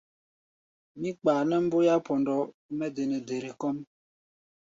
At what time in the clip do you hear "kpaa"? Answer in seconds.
1.19-1.41